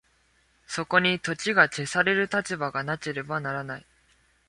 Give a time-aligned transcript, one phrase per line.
[0.65, 3.85] そこに時が消される立場がなければならない。